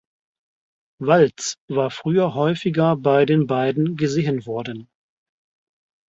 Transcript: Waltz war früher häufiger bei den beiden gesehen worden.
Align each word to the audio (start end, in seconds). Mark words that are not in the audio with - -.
Waltz 0.99 1.57
war 1.67 1.91
früher 1.91 2.33
häufiger 2.33 2.95
bei 2.95 3.27
den 3.27 3.45
beiden 3.45 3.97
gesehen 3.97 4.47
worden. 4.47 4.89